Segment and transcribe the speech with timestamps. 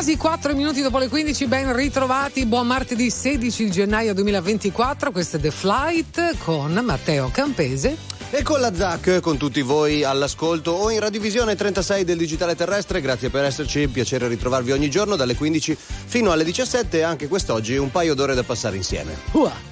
[0.00, 2.46] Quasi 4 minuti dopo le 15, ben ritrovati.
[2.46, 5.12] Buon martedì 16 gennaio 2024.
[5.12, 7.98] Questo è The Flight con Matteo Campese.
[8.30, 13.02] E con la ZAC, con tutti voi all'ascolto o in radiovisione 36 del digitale terrestre,
[13.02, 15.76] grazie per esserci, piacere ritrovarvi ogni giorno dalle 15
[16.06, 19.14] fino alle 17 e anche quest'oggi un paio d'ore da passare insieme.
[19.32, 19.69] Ua.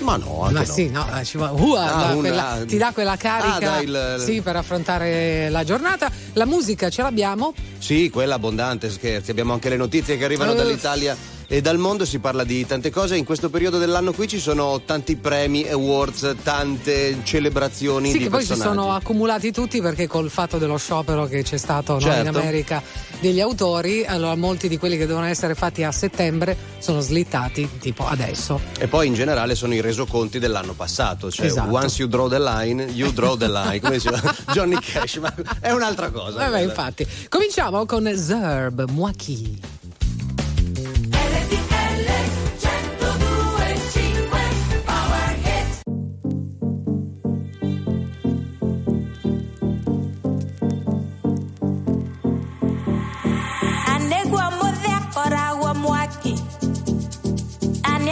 [0.00, 0.64] Ma no, anche Ma no.
[0.72, 4.22] sì, no, eh, ci va- Ua, Ah, una- quella- ti dà quella carica Ah, il-
[4.24, 6.10] sì, per affrontare la giornata.
[6.34, 7.52] La musica ce l'abbiamo?
[7.78, 9.30] Sì, quella abbondante, scherzi.
[9.30, 10.56] Abbiamo anche le notizie che arrivano Eh.
[10.56, 11.16] dall'Italia
[11.48, 12.04] e dal mondo.
[12.04, 13.16] Si parla di tante cose.
[13.16, 18.44] In questo periodo dell'anno qui ci sono tanti premi, awards, tante celebrazioni Sì, che poi
[18.44, 22.38] si sono accumulati tutti perché col fatto dello sciopero che c'è stato no, in Certo.
[22.38, 22.82] America
[23.20, 28.06] degli autori, allora molti di quelli che devono essere fatti a settembre sono slittati tipo
[28.06, 28.60] adesso.
[28.78, 31.30] E poi in generale sono i resoconti dell'anno passato.
[31.30, 31.70] Cioè, Esatto.
[31.70, 33.80] once you draw the line, you draw the line.
[33.80, 34.20] Come diceva
[34.52, 36.38] Johnny Cash, ma è un'altra cosa.
[36.38, 37.06] Vabbè, infatti.
[37.28, 38.84] Cominciamo con Zerb.
[38.88, 39.12] Anegua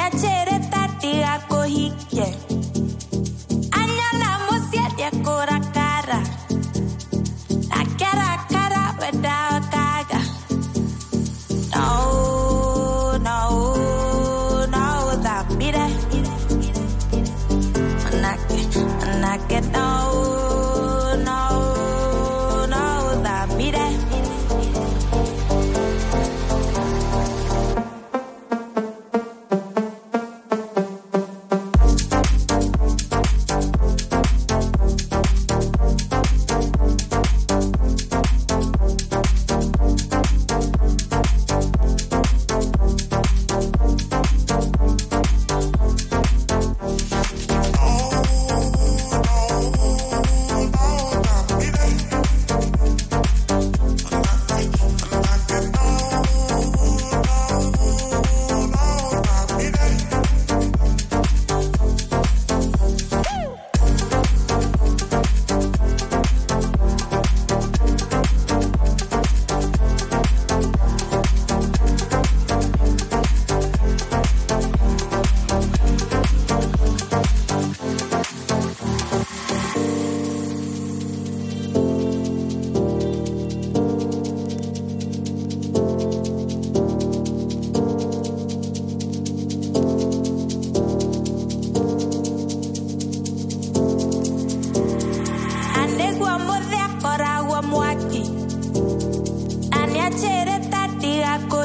[0.09, 2.46] piacere darti a coglie.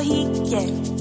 [0.03, 1.00] he, yeah.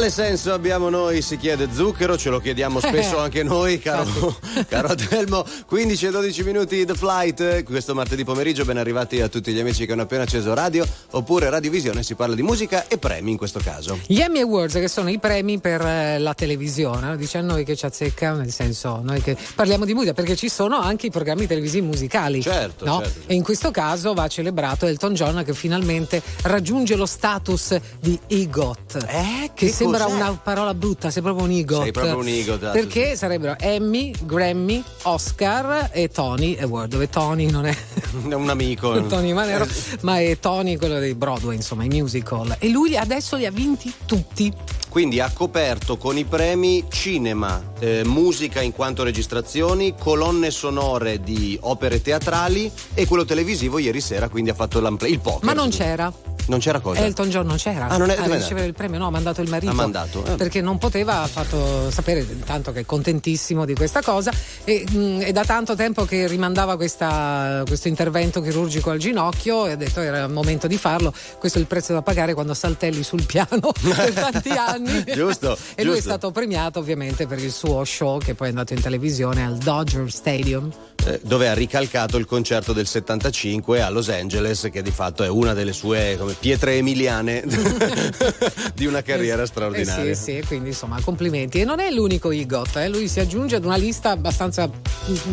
[0.00, 1.20] Quale senso abbiamo noi?
[1.20, 4.34] Si chiede Zucchero, ce lo chiediamo spesso anche noi, caro,
[4.66, 5.44] caro Telmo.
[5.66, 9.84] 15 e 12 minuti The Flight, questo martedì pomeriggio, ben arrivati a tutti gli amici
[9.84, 13.60] che hanno appena acceso radio, oppure Radiovisione, si parla di musica e premi in questo
[13.62, 13.98] caso.
[14.06, 17.76] Gli Emmy Awards, che sono i premi per eh, la televisione, dice a noi che
[17.76, 21.46] ci azzecca, nel senso, noi che parliamo di musica, perché ci sono anche i programmi
[21.46, 22.42] televisivi musicali.
[22.42, 22.98] Certo, no?
[22.98, 23.32] certo, certo.
[23.32, 29.06] E in questo caso va celebrato Elton John che finalmente raggiunge lo status di EGOT.
[29.08, 30.16] Eh, che che sembra cos'è?
[30.16, 31.82] una parola brutta, sei proprio un EGOT.
[31.82, 37.50] Sei proprio un EGOT, ah, Perché sarebbero Emmy, Grammy, Oscar e Tony Award, dove Tony
[37.50, 37.76] non è
[38.28, 39.06] È un amico.
[39.06, 39.66] Tony Manero,
[40.00, 42.56] ma è Tony quello dei Broadway, insomma, i musical.
[42.58, 44.52] E lui adesso li ha vinti tutti.
[44.88, 51.56] Quindi ha coperto con i premi cinema, eh, musica in quanto registrazioni, colonne sonore di
[51.62, 55.44] opere teatrali e quello televisivo ieri sera, quindi ha fatto il poker.
[55.44, 56.12] Ma non c'era.
[56.46, 57.04] Non c'era cosa?
[57.04, 59.10] Elton John non c'era Ah, non è- a dove è ricevere il premio, no, ha
[59.10, 59.70] mandato il marito.
[59.70, 60.34] Ha mandato, eh.
[60.36, 64.32] Perché non poteva, ha fatto sapere intanto che è contentissimo di questa cosa
[64.64, 69.72] e mh, è da tanto tempo che rimandava questa- questo intervento chirurgico al ginocchio e
[69.72, 71.12] ha detto era il momento di farlo.
[71.38, 75.04] Questo è il prezzo da pagare quando saltelli sul piano per tanti anni.
[75.14, 76.10] Giusto, E lui è giusto.
[76.10, 80.10] stato premiato ovviamente per il suo show che poi è andato in televisione al Dodger
[80.10, 80.70] Stadium.
[81.06, 85.28] Eh, dove ha ricalcato il concerto del 75 a Los Angeles, che di fatto è
[85.28, 87.42] una delle sue come, pietre emiliane
[88.74, 90.14] di una carriera Eh straordinaria.
[90.14, 91.60] sì, sì, quindi insomma complimenti.
[91.60, 94.70] E non è l'unico IGOT, eh, lui si aggiunge ad una lista abbastanza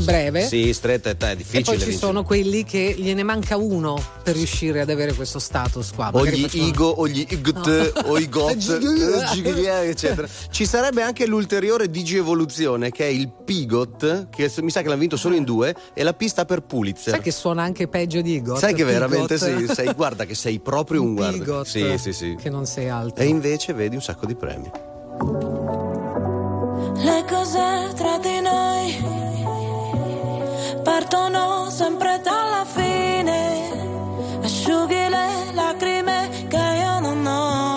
[0.04, 0.46] breve.
[0.48, 1.64] Sì, stretta è, è E difficile.
[1.64, 1.98] poi ci vincere.
[1.98, 6.10] sono quelli che gliene manca uno per riuscire ad avere questo status qua.
[6.14, 8.80] o gli facciamo- Igo o gli Igt o i Got
[9.44, 14.88] eh, eccetera ci sarebbe anche l'ulteriore digievoluzione che è il Pigot che mi sa che
[14.88, 18.22] l'hanno vinto solo in due e la pista per Pulitzer Sai che suona anche peggio
[18.22, 18.58] di IGOT?
[18.60, 19.66] Sai che veramente Pigot.
[19.66, 21.38] sì, sei, guarda che sei proprio un guarda.
[21.38, 22.36] Pigot, Sì, sì, sì.
[22.40, 23.24] Che non sei altro.
[23.24, 24.70] E invece vedi un sacco di premi.
[26.96, 29.16] Le cose tra di noi
[30.84, 33.46] partono sempre dalla fine.
[34.42, 37.77] Asciughi le lacrime che io non ho,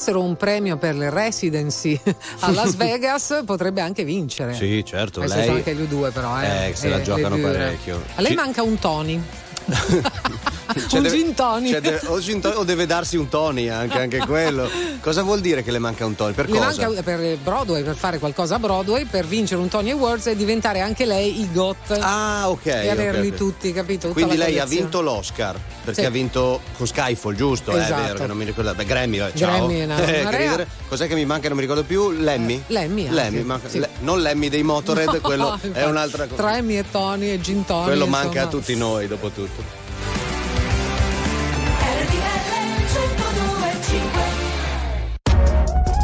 [0.00, 2.00] Inventassero un premio per le residency
[2.40, 4.54] a Las Vegas potrebbe anche vincere.
[4.54, 5.20] Sì, certo.
[5.20, 5.44] Adesso lei...
[5.44, 6.68] sono anche gli U2 però, eh.
[6.70, 7.50] Eh, se la Eh, giocano le due.
[7.52, 8.02] parecchio.
[8.14, 9.22] A lei Ci- manca un Tony.
[10.70, 11.72] Cioè, un deve- gin tonic.
[11.72, 14.70] cioè, deve- o, gin tonic o deve darsi un Tony anche, anche quello.
[15.00, 16.32] Cosa vuol dire che le manca un Tony?
[16.32, 16.86] Per Le cosa?
[16.86, 20.78] manca per Broadway, per fare qualcosa a Broadway, per vincere un Tony Awards e diventare
[20.78, 21.98] anche lei il GOT.
[22.00, 22.66] Ah, ok.
[22.66, 23.34] e averli ok.
[23.34, 24.06] tutti, capito?
[24.08, 26.06] Tutta Quindi la lei ha vinto l'Oscar perché Sì.
[26.06, 27.72] ha vinto con Skyfall, giusto?
[27.72, 28.00] Eh, Esatto.
[28.00, 28.74] È vero che non mi ricordo.
[28.74, 29.50] Beh, Grammy, eh, ciao.
[29.50, 30.66] Grammy è una- Eh, che.
[30.88, 31.48] Cos'è che mi manca?
[31.48, 32.10] Non mi ricordo più.
[32.10, 32.62] Lemmy?
[32.68, 33.78] Lemmy anche, Lemmy, manca- sì.
[33.78, 35.88] le- non Lemmy dei Motorhead, No, quello è infatti.
[35.88, 36.42] un'altra cosa.
[36.42, 37.84] Tra Emmy e Tony e Gin Tony.
[37.84, 38.22] Quello insomma.
[38.24, 39.78] manca a tutti noi, dopo tutto.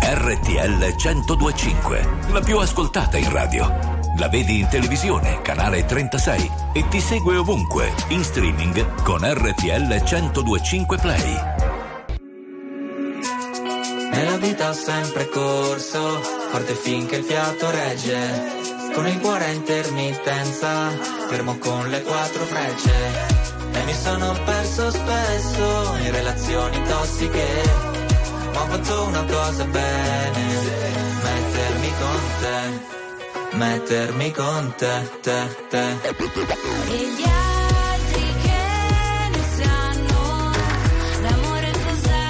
[0.02, 3.95] RTL 1025, la più ascoltata in radio.
[4.18, 10.96] La vedi in televisione, canale 36 e ti segue ovunque, in streaming con RTL 1025
[10.96, 11.36] Play.
[14.10, 18.64] Nella vita ho sempre corso, forte finché il fiato regge.
[18.94, 20.88] Con il cuore a intermittenza,
[21.28, 22.94] fermo con le quattro frecce.
[23.72, 27.46] E mi sono perso spesso in relazioni tossiche.
[28.54, 30.44] Ma ho fatto una cosa bene,
[31.22, 33.04] mettermi con te,
[33.56, 35.84] mettermi con te, te, te.
[35.88, 38.62] E gli altri che
[39.32, 40.50] ne sanno
[41.22, 42.28] l'amore cos'è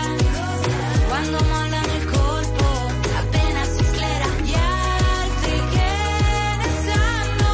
[1.08, 2.64] quando mollano il colpo
[3.18, 5.90] appena si sclera gli altri che
[6.62, 7.52] ne sanno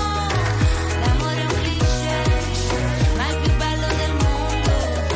[1.01, 2.21] l'amore è un cliché
[3.17, 4.71] ma è il più bello del mondo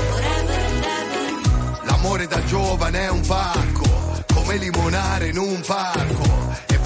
[0.08, 6.25] forever and ever L'amore da giovane è un pacco, come limonare in un parco.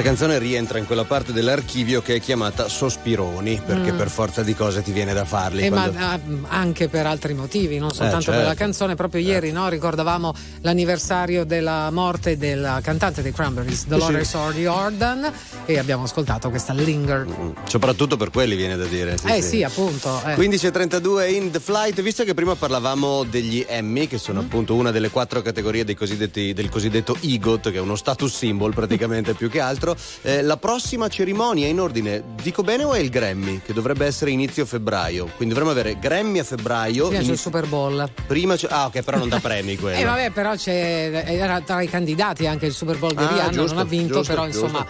[0.00, 3.98] Questa canzone rientra in quella parte dell'archivio che è chiamata Sospironi, perché Mm.
[3.98, 5.66] per forza di cose ti viene da farli.
[5.66, 8.48] Eh, quando- ma ah, anche per altri motivi, non soltanto per certo.
[8.48, 8.94] la canzone.
[8.94, 10.32] Proprio ieri no, ricordavamo
[10.62, 15.30] l'anniversario della morte della cantante dei Cranberries, Dolores O'Riordan,
[15.74, 17.26] e abbiamo ascoltato questa Linger.
[17.66, 19.16] Soprattutto per quelli viene da dire.
[19.26, 20.20] eh sì, appunto.
[20.26, 20.34] eh.
[20.34, 25.10] 15.32 in The Flight, visto che prima parlavamo degli Emmy, che sono appunto una delle
[25.10, 29.60] quattro categorie dei cosiddetti- del cosiddetto EGOT, che è uno status symbol praticamente più che
[29.60, 34.06] altro, eh, la prossima cerimonia in ordine, dico bene o è il Grammy, che dovrebbe
[34.06, 35.24] essere inizio febbraio?
[35.36, 37.04] Quindi dovremmo avere Grammy a febbraio.
[37.04, 38.10] Mi piace il inizio- Super Bowl.
[38.26, 39.98] Prima c'è- ah ok, però non dà premi quello.
[39.98, 43.62] Eh vabbè, però c'è, era tra i candidati anche il Super Bowl di Ah, Rihanna,
[43.64, 44.64] non ha vinto, giusto, però giusto.
[44.66, 44.86] insomma.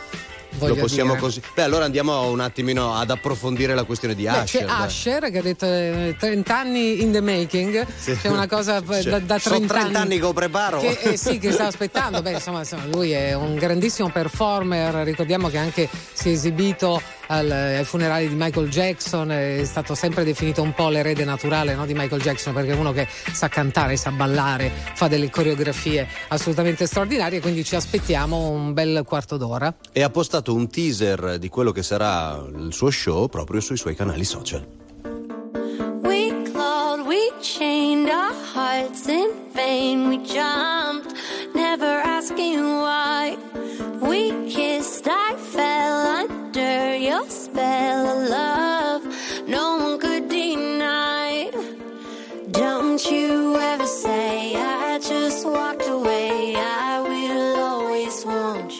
[0.52, 1.20] Lo voglio possiamo dire.
[1.22, 1.40] così.
[1.54, 4.60] Beh, allora andiamo un attimino ad approfondire la questione di Beh, Asher.
[4.60, 4.86] c'è dai.
[4.86, 8.16] Usher che ha detto eh, 30 anni in the making, Sì.
[8.16, 10.80] c'è una cosa Cioè, da, da sono 30, 30 anni che lo preparo.
[10.80, 12.20] Che, eh, sì, che sta aspettando.
[12.22, 14.94] Beh, insomma, insomma, lui è un grandissimo performer.
[15.04, 20.24] Ricordiamo che anche si è esibito al- ai funerali di Michael Jackson, è stato sempre
[20.24, 23.96] definito un po' l'erede naturale no, di Michael Jackson perché è uno che sa cantare,
[23.96, 27.40] sa ballare, fa delle coreografie assolutamente straordinarie.
[27.40, 29.74] Quindi ci aspettiamo un bel quarto d'ora.
[29.92, 33.94] e ha postato un teaser di quello che sarà il suo show proprio sui suoi
[33.94, 34.79] canali social.
[37.10, 40.08] We chained our hearts in vain.
[40.08, 41.12] We jumped,
[41.56, 43.36] never asking why.
[44.00, 49.02] We kissed, I fell under your spell of love.
[49.48, 51.50] No one could deny.
[52.52, 56.54] Don't you ever say I just walked away.
[56.56, 58.79] I will always want you.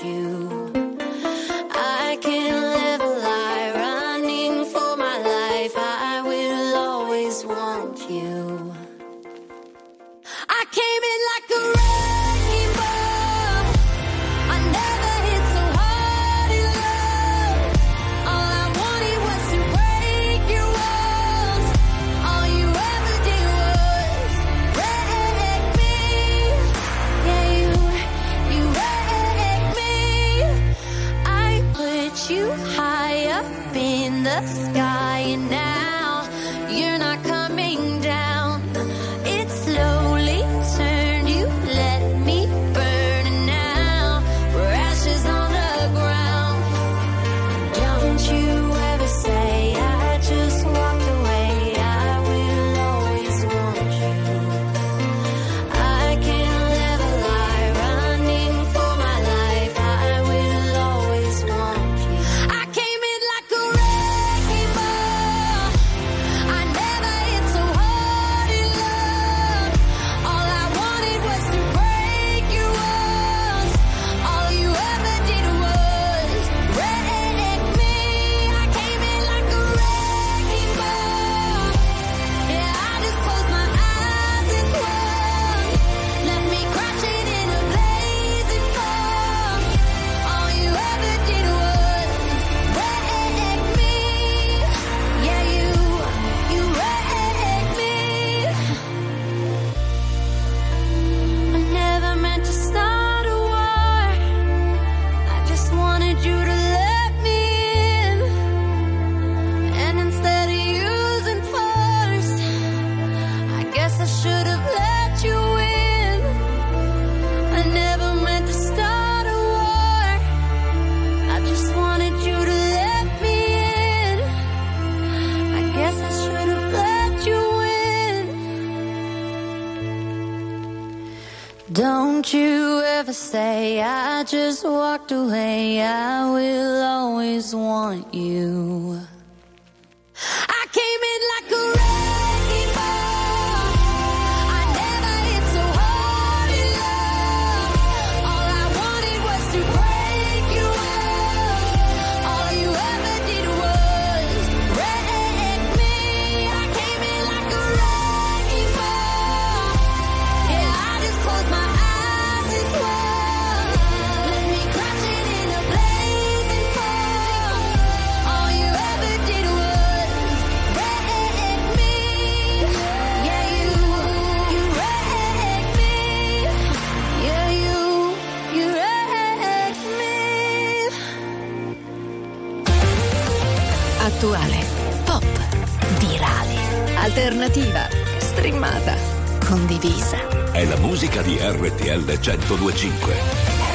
[189.51, 190.17] Condivisa.
[190.53, 193.15] È la musica di RTL 1025.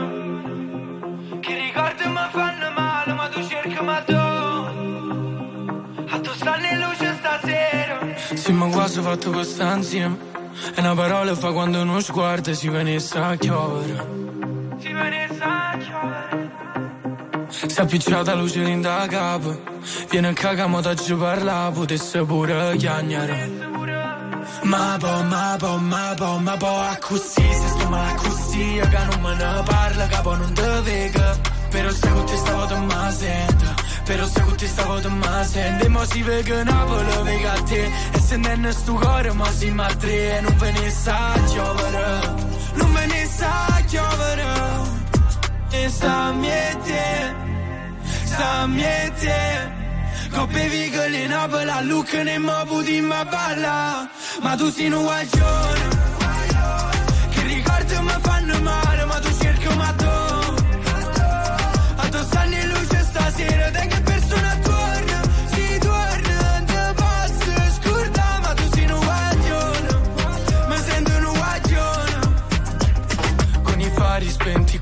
[1.40, 4.14] Che ricordi mi fanno male Ma tu cerchi ma tu
[6.10, 8.00] A tu stanno in luce stasera
[8.34, 10.16] Sì, ma quasi fatto questa insieme.
[10.74, 14.06] E una parola fa quando uno sguardo si venisse a chiovere.
[14.78, 16.45] Si venisse a chiovere
[17.56, 19.58] Si è appicciata la luce in da capo.
[20.10, 23.50] Viene a cagamo da giù parla, potesse pure chiagnare.
[24.62, 28.80] Ma po, ma po, ma po, ma po, a così, se sto male a così,
[28.90, 31.38] che non me ne parla, capo non te vega.
[31.70, 35.44] Però se con te stavo te ma sento, però se con te stavo te ma
[35.44, 39.32] sento, e mo si vega Napoli, vega a te, e se non è sto cuore,
[39.32, 42.20] mo si ma tre, e non ve ne sa giovere,
[42.74, 44.44] non ve ne sa giovere,
[45.70, 47.45] e sta sta miete.
[50.30, 54.06] Coppe vigole in Napoli, a Lucca ne mo puti ma balla
[54.42, 55.88] Ma tu sei un guaglione.
[57.30, 60.14] Che ricordi mi fanno male Ma tu cerchi ma tu
[61.96, 64.00] A tu stanno in luce stasera Te che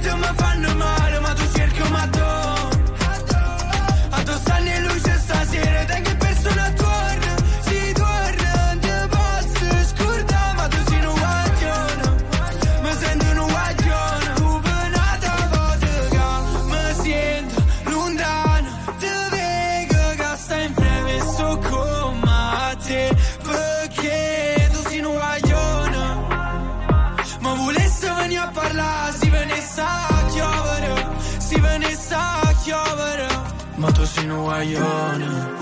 [0.00, 0.99] che ricordi mi fanno male
[34.50, 35.54] guaglione,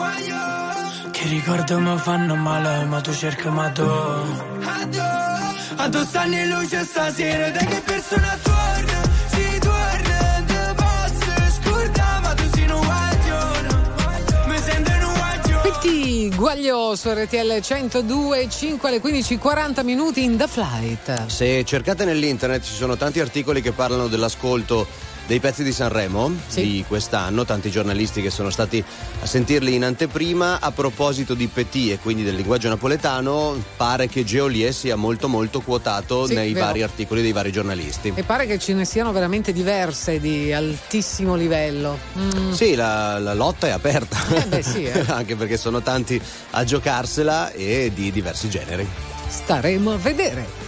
[1.11, 3.83] che ricordi mi fanno male, ma tu cerchi ma tu.
[3.83, 12.21] A tu stanno in luce stasera, te che persona torna, si torna, te posso scordare,
[12.23, 13.69] ma tu sei un guaglione,
[14.47, 15.71] mi sento un guaglione.
[15.71, 21.27] Pitti Guaglio su RTL 102 5 alle 15 40 minuti in The Flight.
[21.27, 24.87] Se cercate nell'internet ci sono tanti articoli che parlano dell'ascolto
[25.29, 26.63] dei pezzi di Sanremo Sì.
[26.63, 28.83] di quest'anno, tanti giornalisti che sono stati
[29.21, 30.59] a sentirli in anteprima.
[30.59, 35.61] A proposito di Petit e quindi del linguaggio napoletano, pare che Geolier sia molto molto
[35.61, 36.65] quotato Sì, nei vero.
[36.67, 38.13] vari articoli dei vari giornalisti.
[38.15, 41.99] E pare che ce ne siano veramente diverse di altissimo livello.
[42.19, 42.53] Mm.
[42.53, 45.05] Sì, la, la lotta è aperta, Eh beh, sì, eh.
[45.13, 46.19] anche perché sono tanti
[46.53, 48.89] a giocarsela e di diversi generi.
[49.29, 50.68] Staremo a vedere.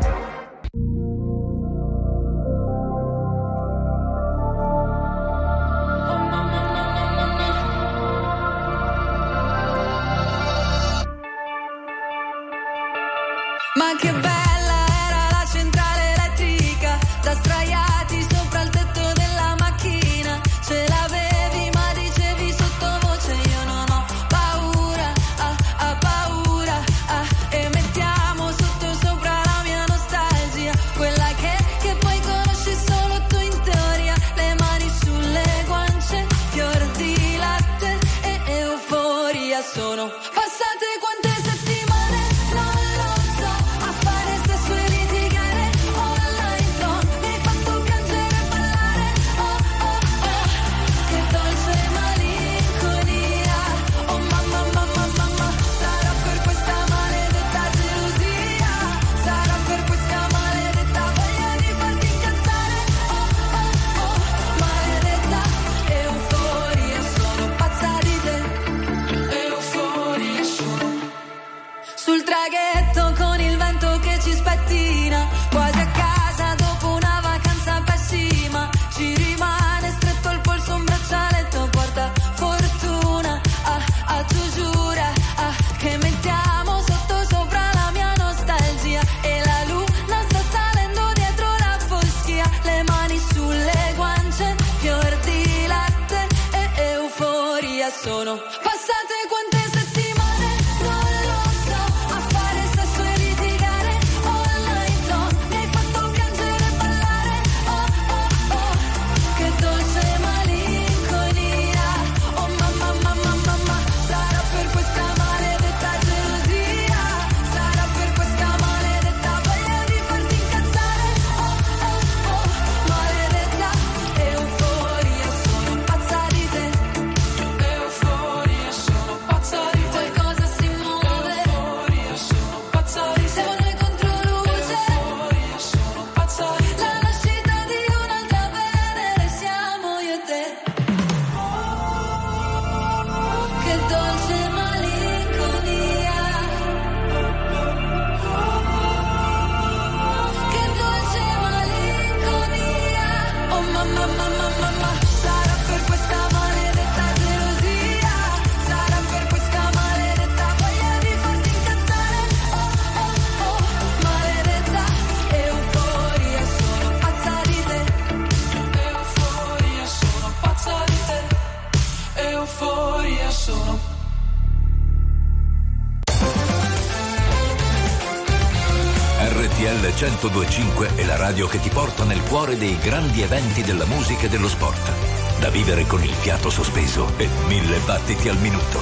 [180.21, 184.29] 925 è la radio che ti porta nel cuore dei grandi eventi della musica e
[184.29, 185.39] dello sport.
[185.39, 188.79] Da vivere con il fiato sospeso e mille battiti al minuto.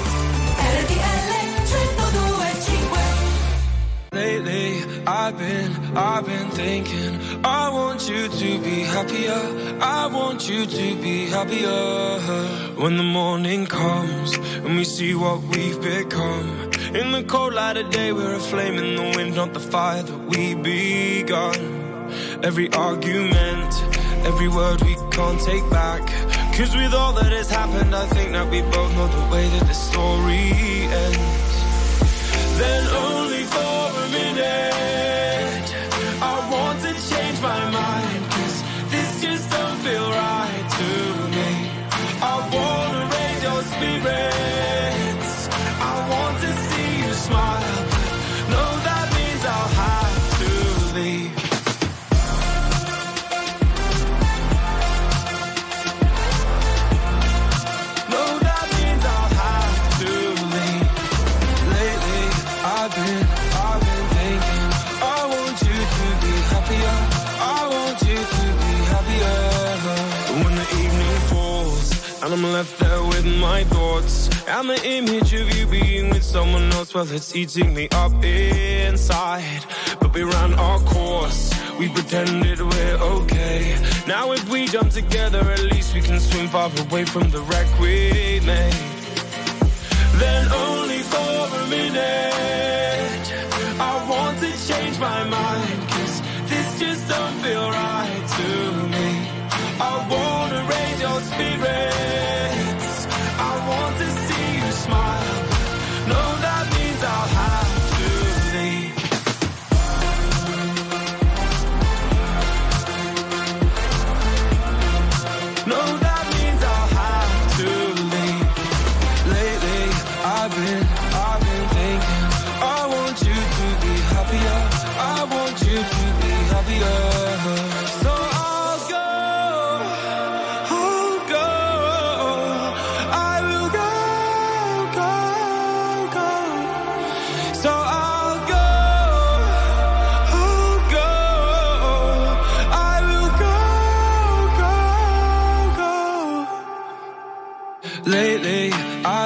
[4.12, 9.40] Lately, I've been, I've been thinking, I want you to be happier,
[9.80, 12.20] I want you to be happier.
[12.76, 14.36] When the morning comes
[14.66, 16.69] and we see what we've become.
[16.94, 20.02] In the cold light of day, we're a flame in the wind, not the fire
[20.02, 21.56] that we begun.
[22.44, 23.72] Every argument,
[24.26, 26.02] every word we can't take back.
[26.58, 29.68] Cause with all that has happened, I think that we both know the way that
[29.68, 30.52] the story
[31.06, 31.50] ends
[32.60, 35.68] then only for a minute.
[36.22, 37.79] I want to change my mind,
[73.40, 77.88] my thoughts and the image of you being with someone else, well, it's eating me
[77.92, 79.64] up inside.
[80.00, 81.54] But we ran our course.
[81.80, 83.78] We pretended we're okay.
[84.08, 87.80] Now if we jump together, at least we can swim far away from the wreck
[87.80, 89.00] we made
[90.20, 92.49] then only for a minute.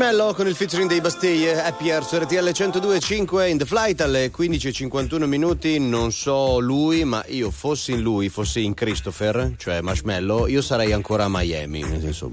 [0.00, 4.30] Marshmallow con il featuring dei Bastille, Happy Hour su RTL 102.5 in the flight alle
[4.34, 5.78] 15.51 minuti.
[5.78, 10.92] Non so lui, ma io fossi in lui, fossi in Christopher, cioè Marshmallow, io sarei
[10.92, 11.82] ancora a Miami.
[11.82, 12.30] Nel senso,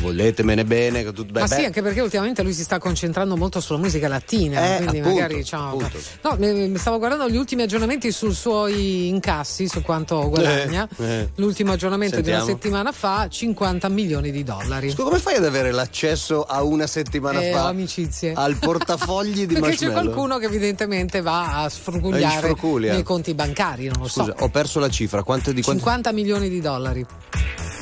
[0.00, 1.02] voletemene bene.
[1.04, 3.78] che tutto- beh, Ma sì, beh, anche perché ultimamente lui si sta concentrando molto sulla
[3.78, 5.82] musica latina, Eh, quindi appunto, magari diciamo.
[6.22, 10.88] No, mi- stavo guardando gli ultimi aggiornamenti sui suoi incassi, su quanto guadagna.
[10.96, 11.28] Eh, eh.
[11.34, 12.44] L'ultimo aggiornamento di Sentiamo.
[12.44, 14.88] una settimana fa, 50 milioni di dollari.
[14.88, 18.32] Scusa, come fai ad avere l'accesso a una settimana Eh, fa amicizie.
[18.34, 20.02] al portafogli di Perché c'è Marshmallow?
[20.02, 22.76] qualcuno che evidentemente va a sfrugugliare eh.
[22.92, 24.44] nei conti bancari, non lo Scusa, so.
[24.44, 25.22] ho perso la cifra.
[25.22, 27.04] Quanto di quanto 50 milioni di dollari.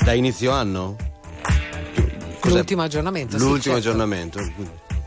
[0.03, 0.95] da inizio anno?
[2.39, 2.55] Cos'è?
[2.55, 3.37] L'ultimo aggiornamento.
[3.37, 3.77] sì, L'ultimo certo.
[3.89, 4.39] aggiornamento.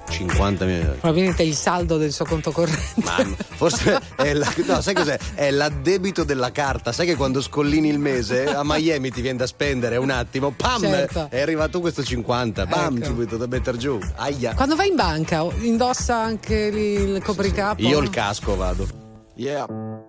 [0.08, 0.96] 50 milioni.
[0.98, 2.82] Probabilmente il saldo del suo conto corrente.
[3.02, 3.24] Ma
[3.56, 5.18] forse è la, no, sai cos'è?
[5.34, 6.92] È l'addebito della carta.
[6.92, 10.80] Sai che quando scollini il mese a Miami ti viene da spendere un attimo, pam!
[10.80, 11.28] Certo.
[11.30, 13.06] È arrivato questo 50, bam, Ecco.
[13.06, 13.98] subito da mettere giù.
[14.16, 14.54] Aia.
[14.54, 17.82] Quando vai in banca indossa anche il copricapo?
[17.82, 19.02] Io il casco vado.
[19.36, 19.66] Yeah.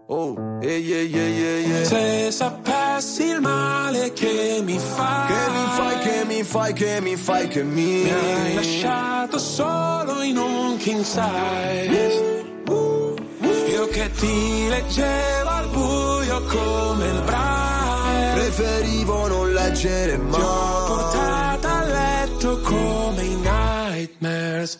[0.08, 1.84] Oh, yeah, yeah, yeah, yeah.
[1.84, 7.16] Se sapessi il male che mi fai, Che mi fai, che mi fai, che mi
[7.16, 12.34] fai, che mi mi hai lasciato solo in un king size.
[13.72, 18.34] Io che ti leggevo al buio come il braille.
[18.36, 20.88] Preferivo non leggere Ti ho mai.
[20.88, 24.80] portata a letto come i nightmares.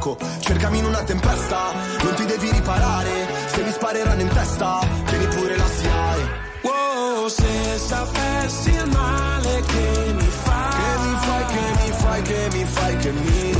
[0.00, 1.72] Yoko Cercami in una tempesta,
[2.02, 3.28] non ti devi riparare.
[3.46, 6.28] Se mi spareranno in testa, tieni pure la SIAE
[6.62, 12.48] Wow, se sapessi il male che mi fai, Che mi fai, che mi fai, che
[12.52, 13.59] mi fai, che mi mi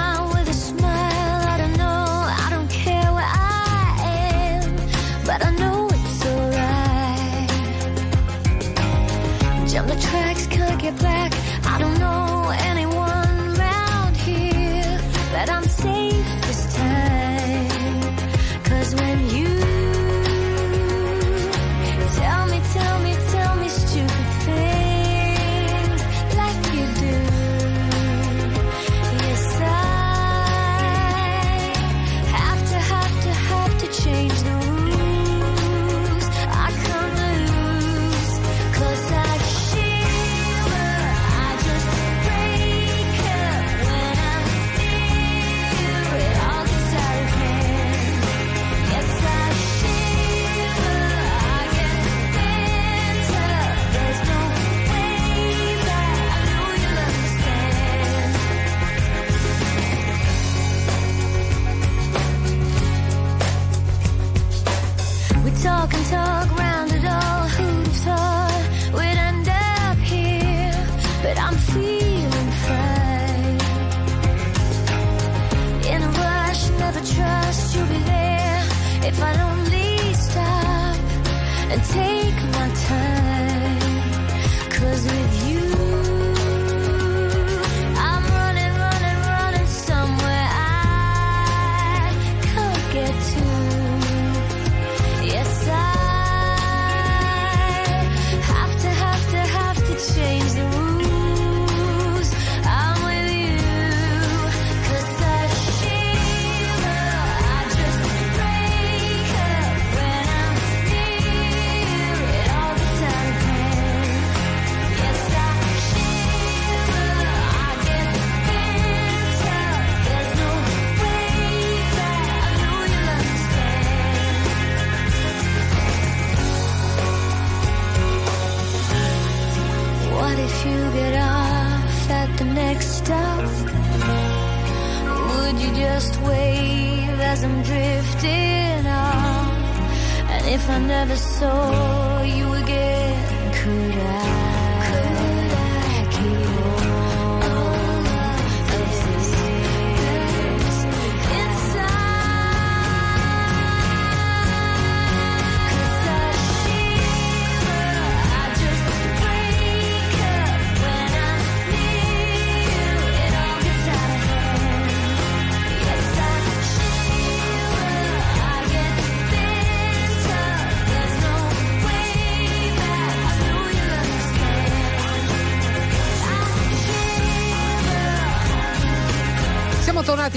[9.71, 11.31] Jump the tracks, can't get back.
[11.65, 14.99] I don't know anyone around here,
[15.31, 16.40] but I'm safe.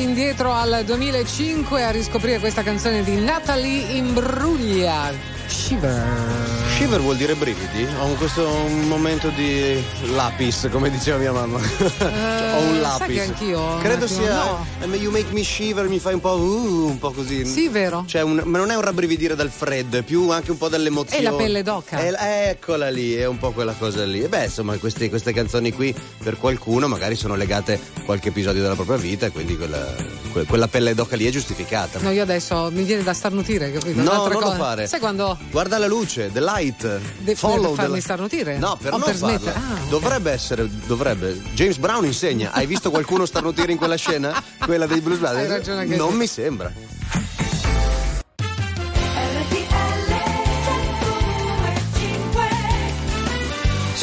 [0.04, 5.12] Indietro al 2005 a riscoprire questa canzone di Natalie Imbruglia.
[5.46, 6.63] Shiver.
[6.76, 7.86] Shiver vuol dire brividi?
[8.00, 8.46] Ho questo
[8.88, 9.80] momento di
[10.12, 11.58] lapis, come diceva mia mamma.
[11.58, 12.98] Ho un Eh, lapis.
[12.98, 14.34] sai che anch'io, Credo sia.
[14.34, 14.66] no.
[14.80, 16.32] eh, You make me shiver, mi fai un po'.
[16.34, 17.44] uh, un po' così.
[17.46, 18.04] Sì, vero.
[18.06, 21.20] Cioè, un- ma non è un rabbrividire dal freddo, è più anche un po' dall'emozione.
[21.22, 21.98] E la pelle d'oca.
[22.00, 24.22] Eh, eccola lì, è un po' quella cosa lì.
[24.22, 28.62] E beh, insomma, queste, queste canzoni qui per qualcuno magari sono legate a qualche episodio
[28.62, 29.84] della propria vita quindi quella,
[30.32, 32.00] que- quella pelle d'oca lì è giustificata.
[32.00, 33.96] No, io adesso mi viene da starnutire, capito?
[34.00, 34.56] No, Un'altra non lo cosa.
[34.58, 34.86] fare.
[34.88, 36.62] Sai quando Guarda la luce, the light.
[36.72, 38.58] De- follow per farmi starnutire?
[38.58, 39.54] No, per O non per farla.
[39.54, 39.78] Ah.
[39.88, 41.40] Dovrebbe essere, dovrebbe.
[41.54, 42.52] James Brown insegna.
[42.52, 44.42] Hai visto qualcuno starnutire in quella scena?
[44.58, 45.66] Quella dei Blues Brothers?
[45.96, 46.72] Non mi sembra.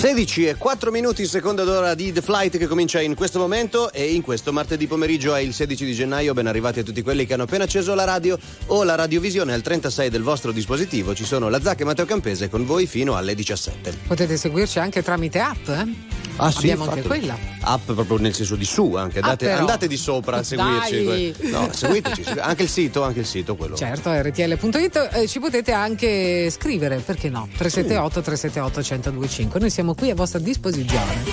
[0.02, 4.16] 16 e 4 minuti, seconda d'ora di The Flight che comincia in questo momento e
[4.16, 6.34] in questo martedì pomeriggio è il 16 di gennaio.
[6.34, 8.36] Ben arrivati a tutti quelli che hanno appena acceso la radio
[8.66, 11.14] o la radiovisione al 36 del vostro dispositivo.
[11.14, 14.00] Ci sono la Zacca e Matteo Campese con voi fino alle 17.
[14.08, 16.21] Potete seguirci anche tramite app, eh?
[16.44, 17.38] Ah, sì, Abbiamo anche quella.
[17.62, 19.20] App proprio nel senso di su, anche.
[19.20, 19.60] Ah, Andate, però.
[19.60, 21.06] andate di sopra a seguirci.
[21.06, 21.36] Dai.
[21.52, 22.24] No, seguiteci.
[22.40, 23.76] Anche il sito, anche il sito quello.
[23.76, 27.48] Certo, rtl.it eh, ci potete anche scrivere, perché no?
[27.56, 29.60] 378 378 1025.
[29.60, 31.24] Noi siamo qui a vostra disposizione.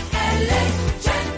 [0.98, 1.37] Sei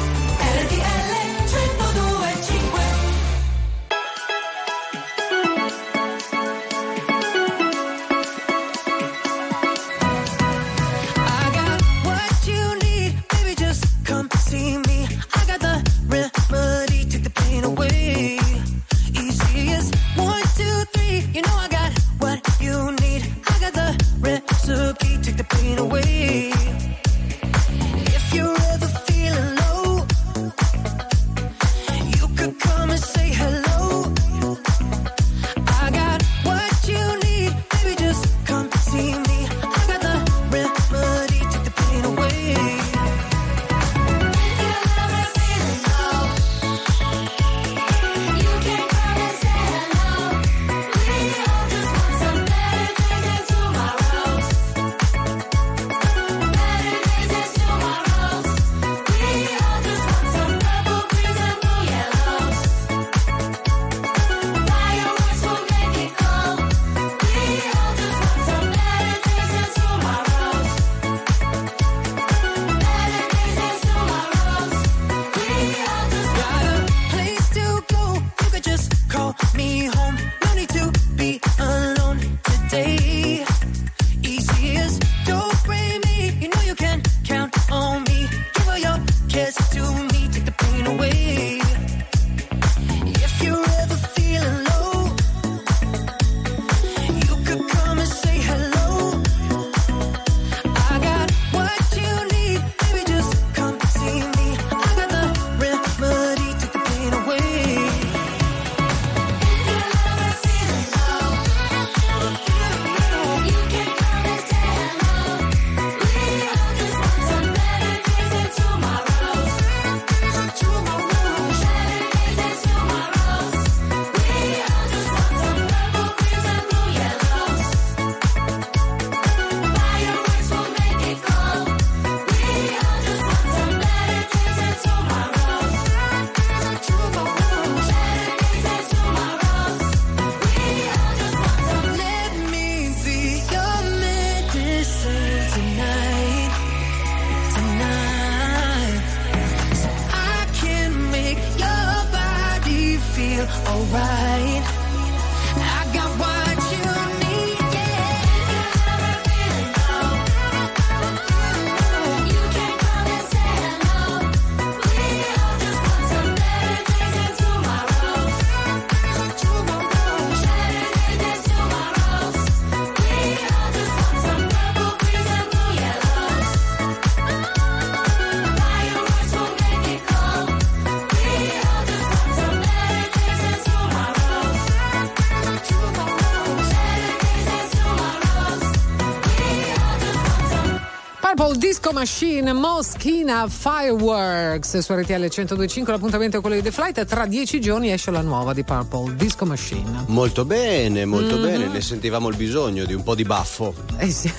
[191.81, 195.91] Disco Machine, Moschina Fireworks su RTL 1025.
[195.91, 197.03] L'appuntamento è quello di The Flight.
[197.05, 200.03] Tra dieci giorni esce la nuova di Purple Disco Machine.
[200.05, 201.41] Molto bene, molto Mhm.
[201.41, 203.73] bene, ne sentivamo il bisogno di un po' di baffo.
[203.97, 204.31] Eh sì.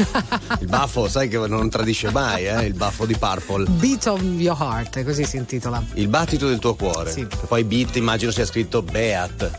[0.61, 2.65] Il baffo, sai che non tradisce mai, eh?
[2.65, 3.65] Il baffo di Purple.
[3.71, 5.83] Beat of Your Heart, così si intitola.
[5.95, 7.11] Il battito del tuo cuore.
[7.11, 7.27] Sì.
[7.49, 9.51] Poi beat immagino sia scritto Beat.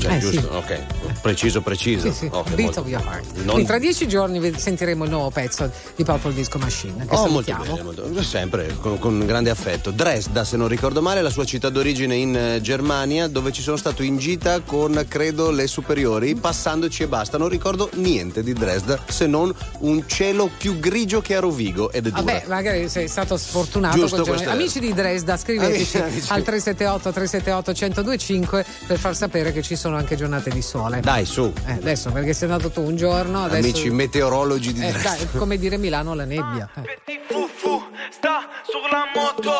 [0.00, 0.40] Cioè, Eh, giusto?
[0.40, 0.46] sì.
[0.56, 0.78] Ok,
[1.26, 2.12] preciso, preciso.
[2.12, 2.28] Sì, sì.
[2.30, 3.42] Ok, Beat of Your Heart.
[3.42, 7.04] Non- tra dieci giorni sentiremo il nuovo pezzo di Purple Disco Machine.
[7.06, 9.90] Che Oh, molto bene, molto- sempre con, con grande affetto.
[9.90, 13.76] Dresda, se non ricordo male, la sua città d'origine in eh, Germania, dove ci sono
[13.76, 17.38] stato in gita con credo le superiori, passandoci e basta.
[17.38, 22.06] Non ricordo niente di Dresda se non un cielo più grigio che a Rovigo ed
[22.06, 22.22] è dura.
[22.22, 26.32] Vabbè, magari sei stato sfortunato Giusto, questo Amici di Dresda, scriveteci Amici, amici.
[26.32, 31.00] al 378 378 1025 per far sapere che ci sono anche giornate di sole.
[31.00, 31.52] Dai, su.
[31.66, 35.56] Eh, adesso perché sei andato tu un giorno, adesso Amici meteorologi di Eh, dai, come
[35.58, 36.68] dire Milano alla nebbia.
[36.76, 36.80] eh.
[36.82, 39.52] Petit foufou sta sulla moto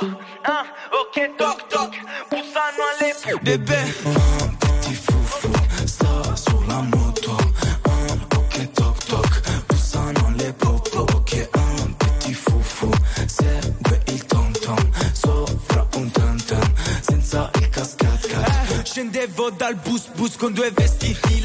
[0.43, 0.65] ah,
[1.03, 1.95] Ok toc toc
[2.29, 5.51] Bussano alle Bebè Petit fufu
[5.85, 7.37] sta sulla moto
[7.83, 12.91] ah, Ok toc toc Bussano le popo Che ah, petit fufu
[13.27, 20.07] Segue il tom tom Sopra un tam tam Senza il cascat cat Scendevo dal bus
[20.15, 21.41] bus con due vestiti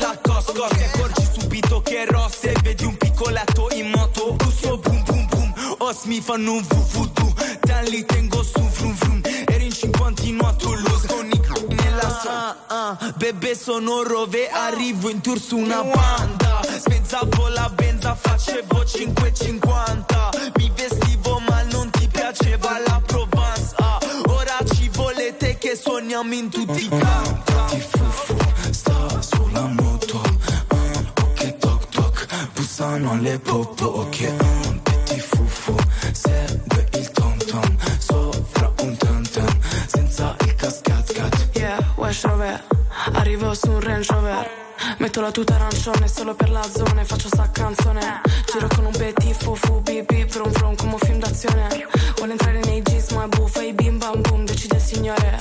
[6.31, 11.29] fanno un vuvudu Dan li tengo su frum frum Eri in cinquantino a Toulouse Con
[11.29, 11.41] i
[11.75, 12.55] nella sua.
[12.67, 16.61] Ah, ah, Bebè sono rove Arrivo in tour su una banda.
[16.79, 23.75] Spezzavo la benza Facevo 5,50 Mi vestivo ma non ti piaceva la Provence.
[23.77, 28.37] Ah, Ora ci volete che suoniamo in tutti i campi Ti fufu
[28.71, 30.21] sta sulla moto.
[30.67, 32.27] Ah, Ok toc toc.
[32.53, 34.70] Bussano alle popo Ok
[43.41, 44.49] Arrivo su un Range Rover.
[44.99, 48.21] Metto la tuta arancione solo per la zona faccio sta canzone.
[48.45, 51.87] Giro con un petit fufu bip vrum vrum come un film d'azione.
[52.17, 55.37] Vuole entrare nei jeans ma buffa i bim bam boom decide il signore.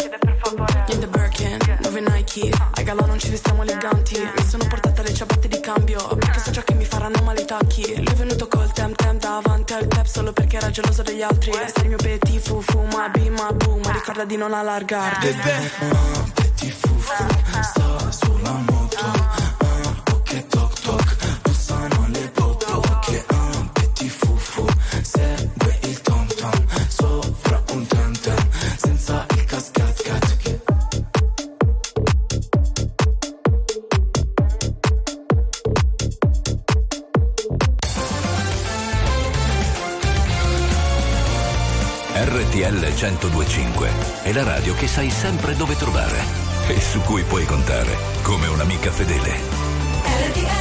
[0.89, 2.49] In the Birkin, dove Nike?
[2.73, 4.19] Ai gala non ci vestiamo eleganti.
[4.19, 7.45] Mi sono portata le ciabatte di cambio Perché so già che mi faranno male i
[7.45, 7.97] tacchi.
[7.97, 11.53] Lui è venuto col tem tem davanti al tap Solo perché era geloso degli altri.
[11.53, 16.40] Sei il mio petit fufu ma bim ma boom Ma ricorda di non allargarti
[18.11, 21.17] Sulla moto ah, Ok toc toc
[22.13, 23.71] le popo Ok ah,
[25.83, 26.27] il tom
[26.89, 28.13] Sopra un tam
[28.77, 30.39] Senza il cascat cat
[42.23, 43.91] RTL 1025
[44.23, 48.91] è la radio che sai sempre dove trovare e su cui puoi contare come un'amica
[48.91, 50.60] fedele.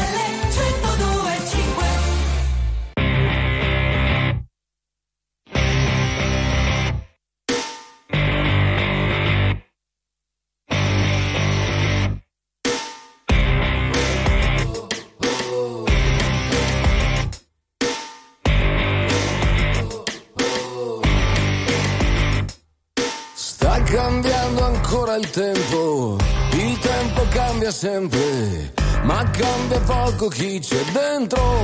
[27.79, 28.73] Sempre,
[29.03, 31.63] ma cambia poco chi c'è dentro.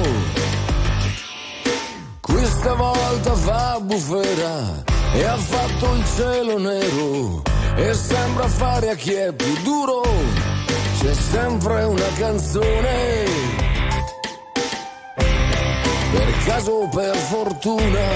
[2.21, 7.41] Questa volta fa bufera e ha fatto il cielo nero
[7.75, 10.03] e sembra fare a chi è più duro.
[11.01, 13.25] C'è sempre una canzone,
[16.13, 18.07] per caso o per fortuna.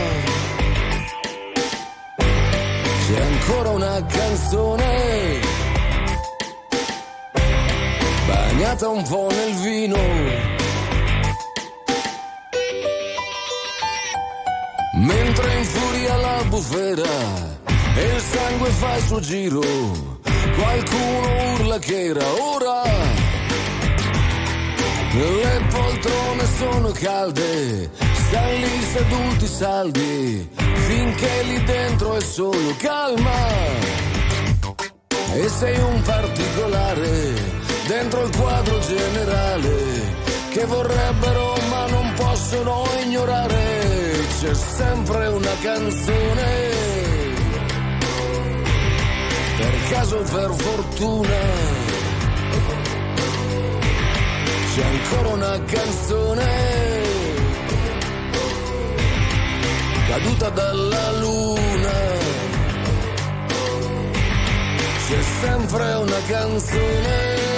[3.07, 5.58] C'è ancora una canzone
[8.29, 9.97] bagnata un po' nel vino.
[14.93, 17.15] Mentre infuria la bufera
[17.95, 19.61] e il sangue fa il suo giro,
[20.57, 22.81] qualcuno urla che era ora.
[25.11, 30.49] Le poltrone sono calde, stan lì seduti saldi,
[30.87, 33.97] finché lì dentro è solo calma.
[35.33, 37.58] E sei un particolare
[37.89, 39.73] dentro il quadro generale
[40.51, 44.27] che vorrebbero ma non possono ignorare.
[44.39, 46.69] C'è sempre una canzone,
[49.57, 51.39] per caso o per fortuna.
[54.73, 56.47] C'è ancora una canzone
[60.09, 61.97] caduta dalla luna.
[65.07, 67.48] C'è sempre una canzone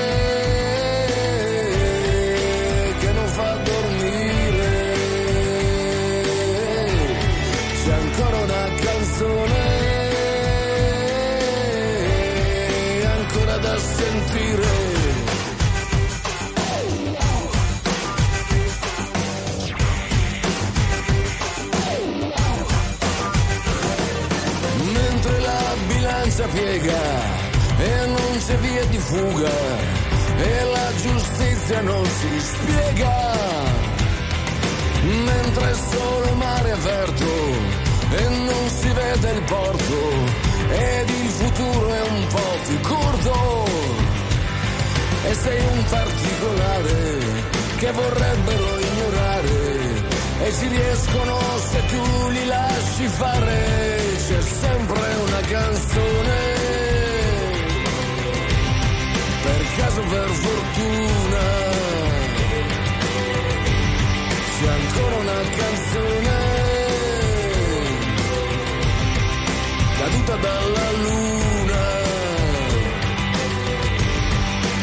[26.42, 27.02] bilancia piega
[27.78, 29.50] e non c'è via di fuga
[30.38, 33.70] e la giustizia non si spiega
[35.04, 37.26] mentre è solo mare aperto
[38.12, 40.00] e non si vede il porto
[40.70, 43.66] ed il futuro è un po' più corto.
[45.24, 47.20] E sei un particolare
[47.78, 49.71] che vorrebbero ignorare
[50.44, 51.40] e ci riescono
[51.70, 53.92] se tu li lasci fare
[54.28, 56.40] c'è sempre una canzone.
[59.44, 61.44] Per caso per fortuna
[64.58, 66.40] c'è ancora una canzone.
[70.00, 71.84] Caduta dalla luna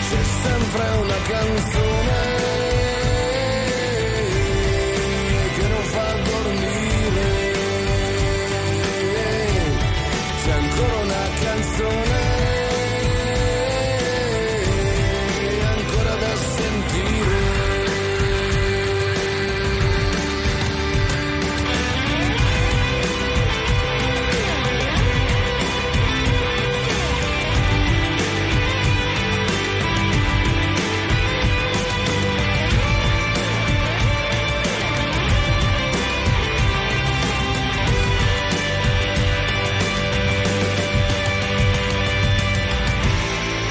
[0.08, 1.77] c'è sempre una canzone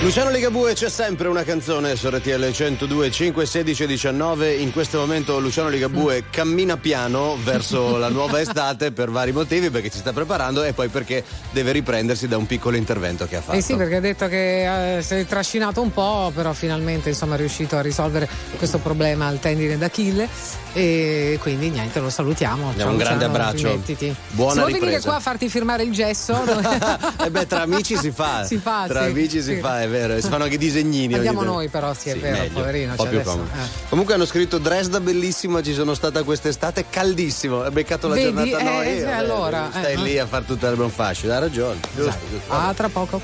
[0.08, 5.00] Luciano Ligabue c'è sempre una canzone su RTL 102 5 16 e 19 in questo
[5.00, 10.14] momento Luciano Ligabue cammina piano verso la nuova estate per vari motivi perché ci sta
[10.14, 13.76] preparando e poi perché deve riprendersi da un piccolo intervento che ha fatto Eh sì,
[13.76, 17.76] perché ha detto che eh, si è trascinato un po', però finalmente insomma, è riuscito
[17.76, 20.30] a risolvere questo problema al tendine d'Achille
[20.72, 22.74] e quindi niente, lo salutiamo.
[22.78, 23.68] Ciao, un grande Luciano, abbraccio.
[23.72, 24.16] rimettiti.
[24.30, 25.08] Buona Se vuoi venire ripresa.
[25.10, 26.40] qua a farti firmare il gesso,
[27.26, 29.60] e beh tra amici si fa Si fa, tra sì, amici si sì.
[29.60, 32.38] fa è vero si fanno anche i disegnini Andiamo noi però, sì, è Sì, vero,
[32.38, 32.90] meglio, poverino.
[32.92, 33.68] un po' cioè adesso, eh.
[33.90, 38.26] comunque hanno scritto Dresda bellissima ci sono stata quest'estate caldissimo hai beccato la Vedi?
[38.34, 41.32] giornata Eh, noi eh, vabbè, allora, stai eh, lì a fare tutte le buon fasce
[41.32, 42.54] hai ragione giusto, giusto.
[42.54, 43.22] Ah, tra poco.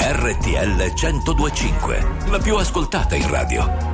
[0.00, 3.93] RTL 1025, la più ascoltata in radio.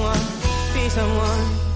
[0.00, 0.18] someone,
[0.72, 1.69] be someone.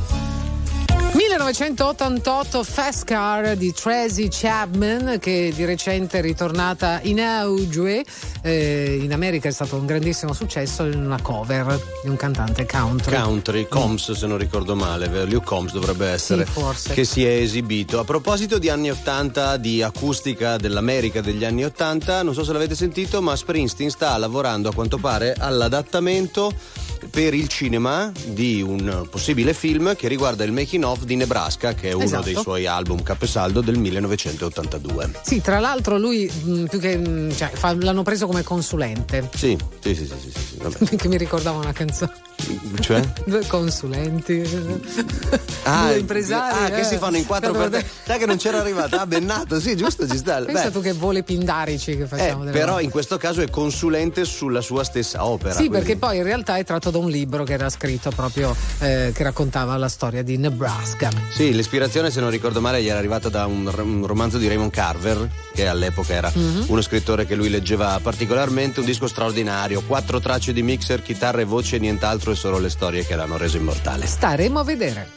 [1.36, 8.04] 1988 Fast Car di Tracy Chapman che di recente è ritornata in auge
[8.42, 13.16] Eh, in America è stato un grandissimo successo in una cover di un cantante country
[13.16, 15.08] Country, Combs se non ricordo male?
[15.24, 16.92] Luke Combs dovrebbe essere, Sì, forse.
[16.92, 17.98] che si è esibito.
[17.98, 22.74] A proposito di anni 80, di acustica dell'America degli anni 80, non so se l'avete
[22.76, 26.52] sentito, ma Springsteen sta lavorando a quanto pare all'adattamento
[27.10, 31.88] per il cinema di un possibile film che riguarda il making of di Nebraska, che
[31.88, 32.24] è uno Esatto.
[32.24, 35.10] dei suoi album caposaldo del 1982.
[35.22, 39.30] Sì, tra l'altro lui mh, più che mh, cioè, fa- l'hanno preso come consulente.
[39.34, 42.12] Sì, sì, sì, sì, sì, sì, che mi ricordava una canzone.
[42.80, 43.00] Cioè?
[43.24, 44.42] Due consulenti.
[45.62, 46.64] Ah, Due impresari.
[46.64, 46.84] ah, che eh.
[46.84, 47.84] si fanno in quattro per te.
[48.04, 49.00] Sai che non c'era arrivata?
[49.00, 50.42] Ah, bennato, sì, giusto, ci sta.
[50.42, 52.40] Pensa Beh, tu che voli pindarici che eh, facciamo.
[52.44, 52.84] delle però volte.
[52.84, 55.52] in questo caso è consulente sulla sua stessa opera.
[55.54, 58.54] Sì, quindi- perché poi in realtà è tratto da un libro che era scritto proprio
[58.80, 61.10] eh, che raccontava la storia di Nebraska.
[61.30, 64.70] Sì, l'ispirazione, se non ricordo male, gli era arrivata da un, un romanzo di Raymond
[64.70, 66.64] Carver, che all'epoca era Mhm.
[66.68, 71.44] uno scrittore che lui leggeva particolarmente, un disco straordinario, quattro tracce di mixer, chitarra e
[71.44, 74.06] voce, nient'altro e solo le storie che l'hanno reso immortale.
[74.06, 75.08] Staremo a vedere.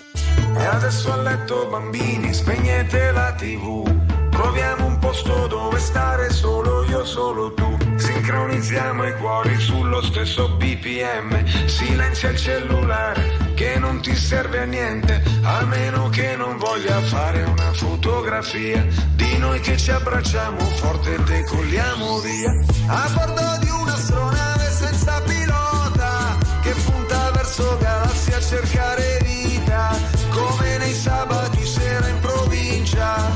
[0.58, 3.86] E adesso a letto bambini, spegnete la tv.
[4.32, 7.78] Troviamo un posto dove stare solo io, solo tu.
[7.96, 11.46] Sincronizziamo i cuori sullo stesso BPM.
[11.68, 15.20] Silenzia il cellulare che non ti serve a niente.
[15.42, 18.86] A meno che non voglia fare una fotografia
[19.16, 22.52] di noi che ci abbracciamo forte e decolliamo via.
[22.86, 29.98] A bordo di un'astronave senza pilota che punta verso galassie a cercare vita.
[30.30, 33.36] Come nei sabati sera in provincia,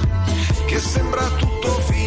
[0.68, 2.01] che sembra tutto finito,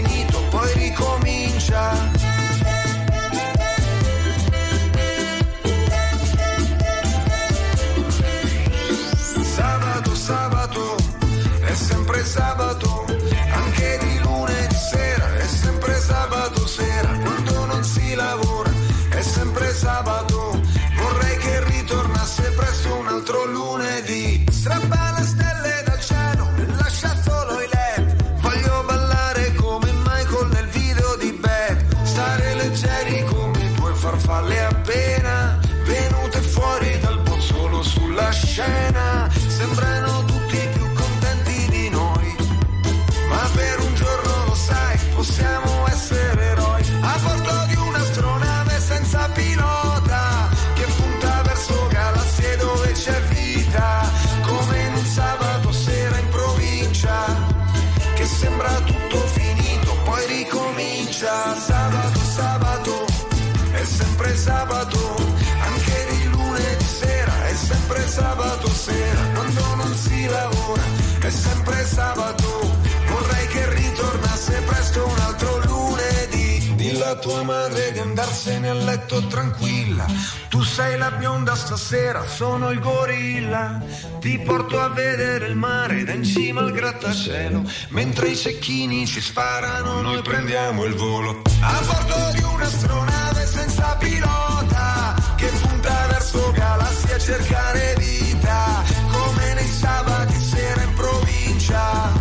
[77.25, 80.05] tua madre di andarsene a letto tranquilla,
[80.51, 83.83] tu sei la bionda stasera, sono il gorilla,
[84.21, 89.23] ti porto a vedere il mare da in cima al grattacielo, mentre i cecchini ci
[89.23, 91.41] sparano, noi prendiamo il volo.
[91.63, 99.67] A bordo di un'astronave senza pilota, che punta verso galassie a cercare vita, come nei
[99.69, 102.13] sabati sera in provincia,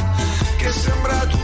[0.55, 1.43] che sembra tutto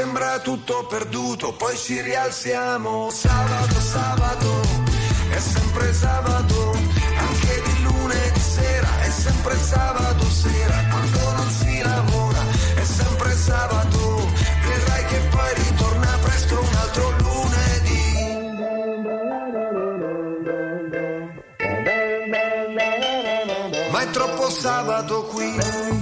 [0.00, 4.60] sembra tutto perduto, poi ci rialziamo, sabato, sabato,
[5.28, 6.70] è sempre sabato,
[7.18, 12.42] anche di lunedì sera, è sempre sabato sera, quando non si lavora,
[12.76, 14.30] è sempre sabato,
[14.68, 17.98] vedrai che poi ritorna presto un altro lunedì.
[23.90, 25.99] Ma è troppo sabato qui.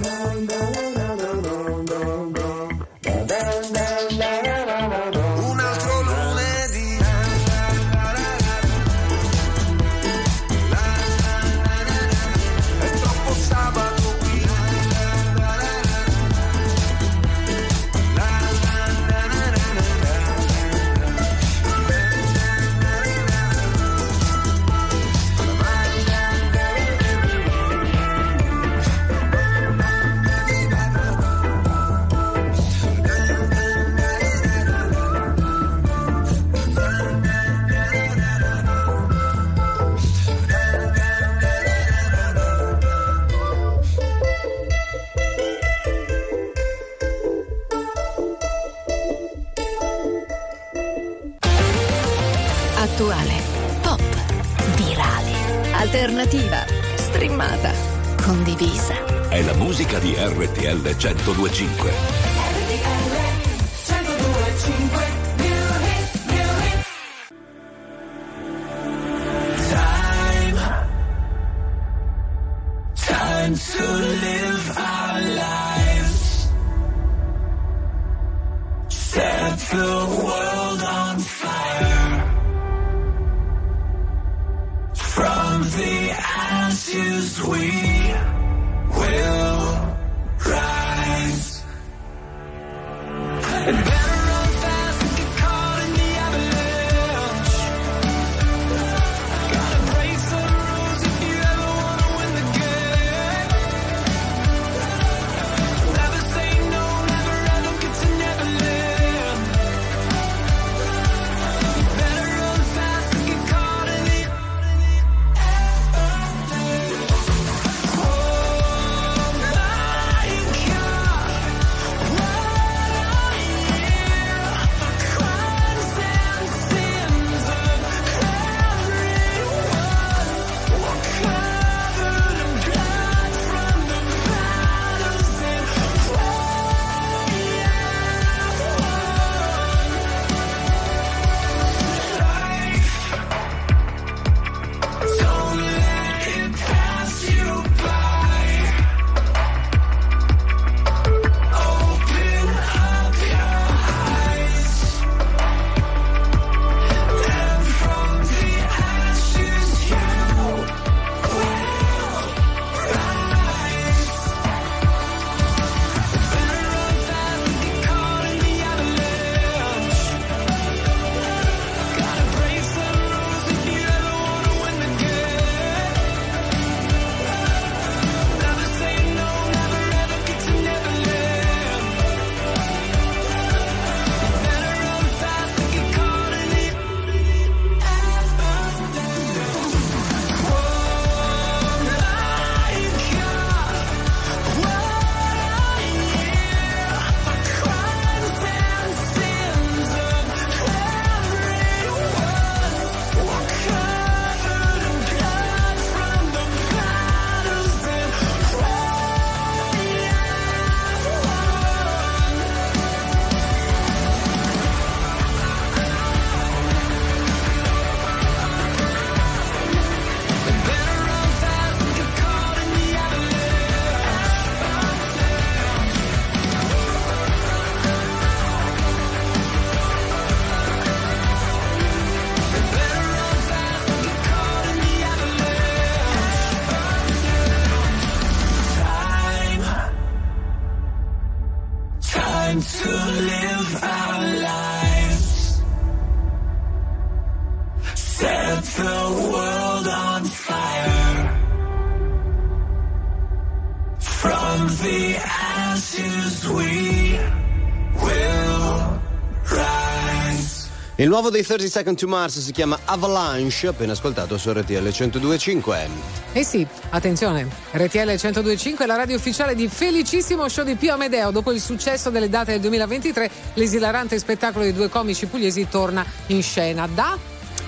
[261.09, 265.87] Il nuovo dei 30 Second to Mars si chiama Avalanche, appena ascoltato su RTL 102.5.
[266.33, 271.31] Eh sì, attenzione, RTL 1025 è la radio ufficiale di Felicissimo Show di Pio Amedeo.
[271.31, 276.43] Dopo il successo delle date del 2023, l'esilarante spettacolo dei due comici pugliesi torna in
[276.43, 277.17] scena da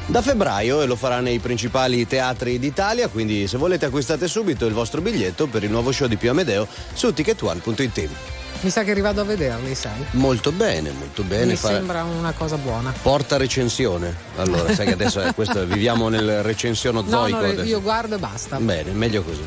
[0.05, 4.73] Da febbraio e lo farà nei principali teatri d'Italia, quindi se volete acquistate subito il
[4.73, 8.40] vostro biglietto per il nuovo show di Pio Amedeo su ticketone.it.
[8.61, 10.05] Mi sa che arrivado a vederli, sai.
[10.11, 11.45] Molto bene, molto bene.
[11.45, 12.93] Mi Fa- sembra una cosa buona.
[13.01, 14.15] Porta recensione.
[14.37, 17.37] Allora, sai che adesso è questo, viviamo nel recensiono No, zoico.
[17.39, 17.63] no, adesso.
[17.63, 18.57] io guardo e basta.
[18.57, 19.43] Bene, meglio così.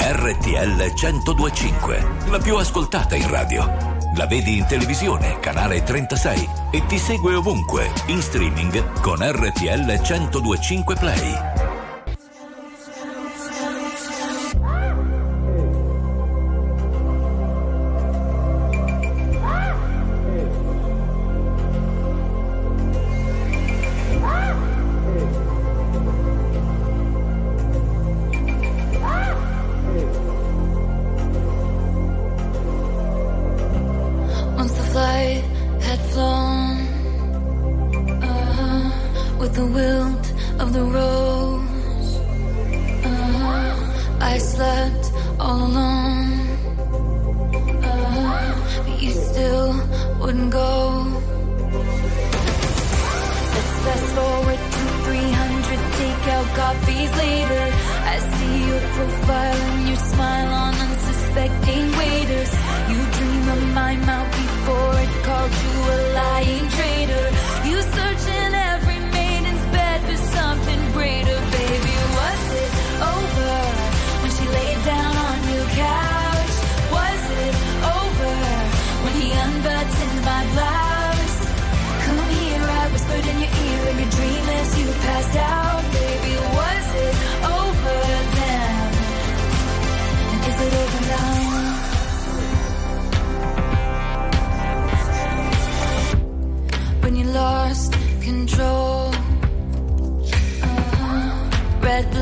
[0.00, 3.92] RTL 1025, la più ascoltata in radio.
[4.16, 10.00] La vedi in televisione, canale 36 e ti segue ovunque, in streaming con RTL
[10.30, 11.53] 1025 Play.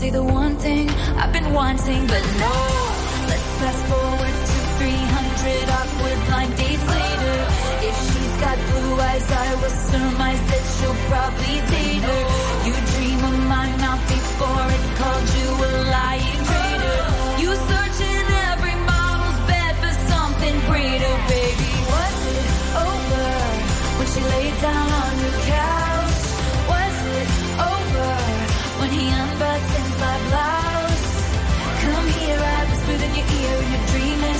[0.00, 0.88] say the one thing
[1.20, 2.56] I've been wanting, but no.
[3.30, 7.38] Let's fast forward to 300 awkward blind dates later.
[7.88, 12.22] If she's got blue eyes, I will surmise that she'll probably date her.
[12.66, 17.00] You dream of my mouth before it called you a lying traitor.
[17.42, 21.72] You search in every model's bed for something greater, baby.
[21.92, 22.48] Was it
[22.88, 23.28] over
[23.98, 25.69] when she laid down on your couch?
[33.72, 34.39] In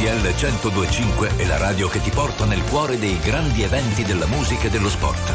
[0.00, 4.68] RTL 1025 è la radio che ti porta nel cuore dei grandi eventi della musica
[4.68, 5.30] e dello sport.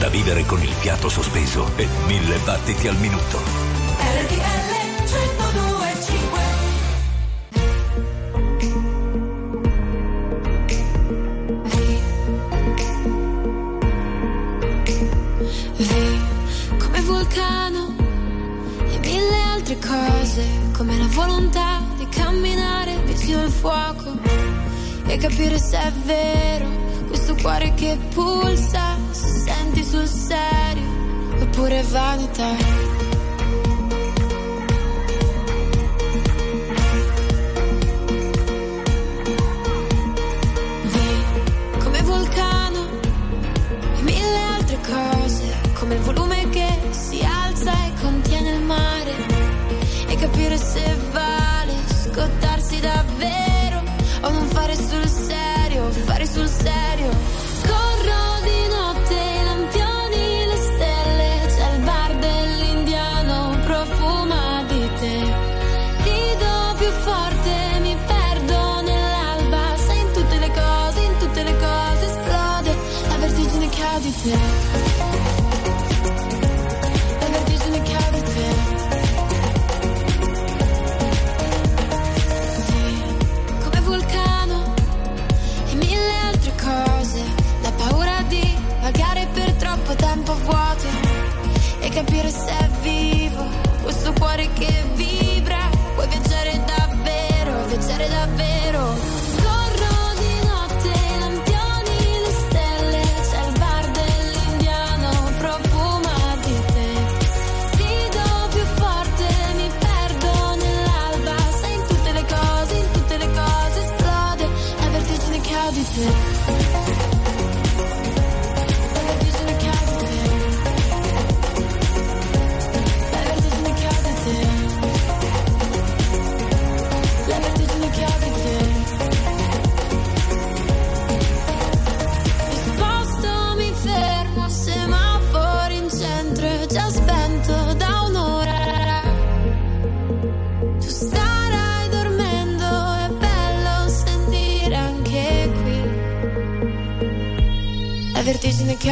[0.00, 3.38] Da vivere con il fiato sospeso e mille battiti al minuto.
[3.38, 4.74] RTL
[5.04, 6.40] 1025
[15.76, 17.94] Vi come vulcano
[18.90, 20.44] e mille altre cose,
[20.76, 22.97] come la volontà di camminare
[23.28, 24.16] vicino al fuoco
[25.06, 26.66] e capire se è vero
[27.08, 30.86] questo cuore che pulsa, se senti sul serio
[31.38, 32.48] oppure vanità.
[41.82, 42.88] Come vulcano
[43.98, 49.14] e mille altre cose, come il volume che si alza e contiene il mare,
[50.06, 51.38] e capire se vale
[52.68, 53.82] scottarsi davvero
[54.20, 57.47] o non fare sul serio, fare sul serio.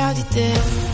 [0.06, 0.85] Che ho di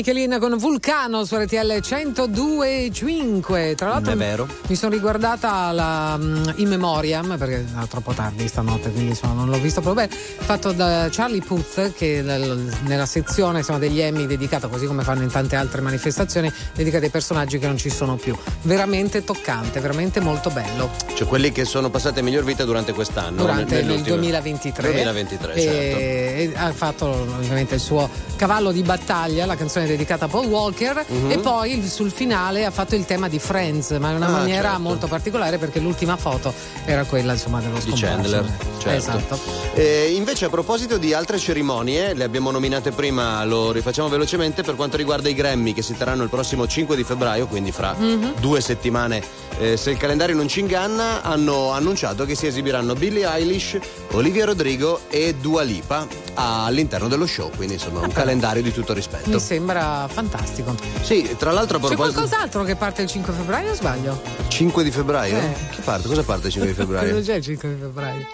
[0.00, 3.74] Michelina con Vulcano su RTL 102.5.
[3.74, 4.48] Tra l'altro È vero.
[4.68, 9.50] mi sono riguardata la, mm, in memoriam perché era troppo tardi stanotte, quindi insomma, non
[9.50, 10.18] l'ho visto proprio bene.
[10.38, 15.22] Fatto da Charlie Puth che nel- nella sezione insomma, degli Emmy dedicata, così come fanno
[15.22, 18.34] in tante altre manifestazioni, dedicata ai personaggi che non ci sono più.
[18.62, 20.88] Veramente toccante, veramente molto bello.
[21.14, 23.36] Cioè quelli che sono passati a miglior vita durante quest'anno.
[23.42, 24.92] durante nel- il nell'ultimo- 2023.
[24.92, 25.98] 2023, e, certo.
[25.98, 31.04] e ha fatto ovviamente il suo cavallo di battaglia, la canzone dedicata a Paul Walker
[31.06, 31.30] Mhm.
[31.30, 34.30] e poi il- sul finale ha fatto il tema di Friends, ma in una Ah,
[34.30, 34.82] maniera certo.
[34.82, 36.52] molto particolare perché l'ultima foto
[36.84, 38.06] era quella insomma dello Di scomparso.
[38.06, 38.90] Chandler, certo.
[38.90, 39.38] Esatto.
[39.74, 44.74] Eh, invece a proposito di altre cerimonie, le abbiamo nominate prima, lo rifacciamo velocemente per
[44.76, 48.34] quanto riguarda i Grammy che si terranno il prossimo 5 di febbraio, quindi fra Mhm.
[48.40, 49.22] due settimane,
[49.58, 53.78] eh, se il calendario non ci inganna, hanno annunciato che si esibiranno Billie Eilish,
[54.12, 59.28] Olivia Rodrigo e Dua Lipa all'interno dello show, quindi insomma un calendario di tutto rispetto.
[59.30, 60.74] Mi sembra fantastico.
[61.02, 64.20] Sì, tra l'altro a C'è qualcos'altro che parte il 5 febbraio o sbaglio?
[64.48, 65.36] 5 di febbraio?
[65.38, 65.54] Eh.
[65.74, 66.08] Che parte?
[66.08, 67.14] Cosa parte il 5 di febbraio?
[67.14, 68.26] Cosa c'è il 5 di febbraio?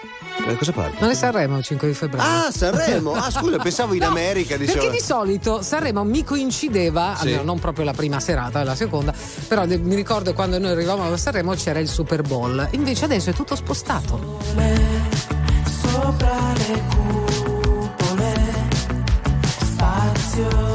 [0.47, 0.97] Eh, cosa parte?
[0.99, 2.45] Non è Sanremo il 5 di febbraio.
[2.47, 3.13] Ah, Sanremo!
[3.13, 4.55] Ah, scusa, pensavo in No, America.
[4.55, 4.79] Dicevo...
[4.79, 7.23] Perché di solito Sanremo mi coincideva, Sì.
[7.23, 9.13] almeno non proprio la prima serata, la seconda,
[9.47, 12.65] però mi ricordo quando noi arrivavamo a Sanremo c'era il Super Bowl.
[12.71, 14.37] Invece adesso è tutto spostato.
[15.81, 18.33] Sopra le cupole,
[19.65, 20.66] spazio,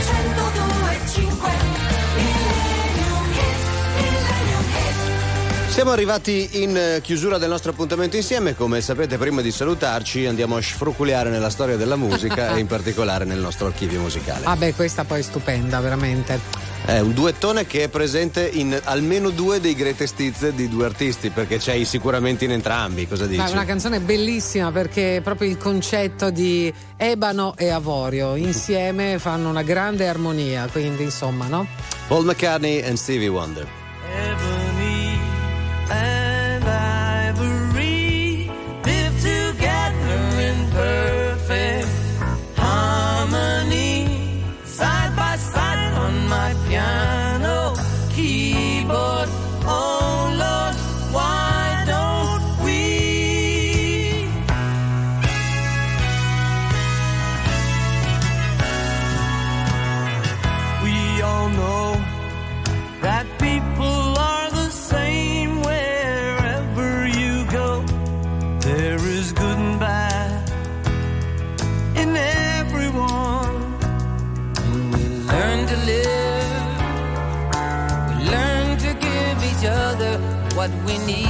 [0.00, 1.26] 102.5
[2.14, 3.58] Millennium Hit,
[3.96, 5.70] Millennium Hit.
[5.70, 8.54] Siamo arrivati in eh, chiusura del nostro appuntamento insieme.
[8.54, 13.24] Come sapete, prima di salutarci andiamo a sfruculiare nella storia della musica e in particolare
[13.24, 14.44] nel nostro archivio musicale.
[14.44, 16.59] Ah beh, questa poi è stupenda, veramente.
[16.90, 21.30] È un duettone che è presente in almeno due dei greatest hits di due artisti,
[21.30, 23.06] perché c'hai sicuramente in entrambi.
[23.06, 23.38] Cosa dici?
[23.38, 29.48] Ma è una canzone bellissima perché proprio il concetto di ebano e avorio insieme fanno
[29.50, 31.64] una grande armonia, quindi insomma, no?
[32.08, 33.79] Paul McCartney and Stevie Wonder.
[80.86, 81.29] We need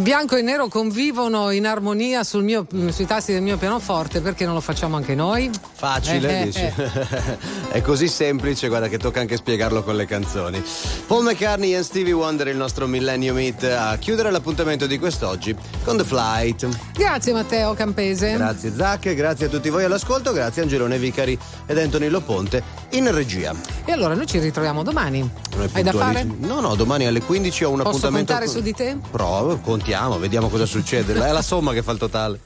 [0.00, 4.22] Il bianco e il nero convivono in armonia sul mio- sui tasti del mio pianoforte,
[4.22, 5.50] perché non lo facciamo anche noi?
[5.74, 6.58] Facile, Eh, dici?
[6.60, 6.72] eh,
[7.70, 10.64] È così semplice, guarda che tocca anche spiegarlo con le canzoni.
[11.06, 15.54] Paul McCartney e Stevie Wonder, il nostro Millennium Hit, a chiudere l'appuntamento di quest'oggi
[15.84, 16.66] con The Flight.
[16.94, 18.32] Grazie Matteo Campese.
[18.32, 22.62] Grazie Zac, grazie a tutti voi all'ascolto, grazie Angelone Vicari ed Anthony Loponte
[22.92, 23.54] in regia.
[23.84, 25.39] E allora noi ci ritroviamo domani.
[25.56, 26.24] Noi Hai da fare?
[26.24, 28.32] No, no, domani alle 15 ho un Posso appuntamento.
[28.32, 28.96] contare su di te?
[29.10, 31.12] Prova, contiamo, vediamo cosa succede.
[31.12, 32.40] È la somma che fa il totale.